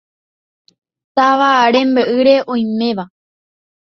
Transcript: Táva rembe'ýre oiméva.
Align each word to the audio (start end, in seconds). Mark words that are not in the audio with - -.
Táva 1.19 1.49
rembe'ýre 1.75 2.33
oiméva. 2.55 3.05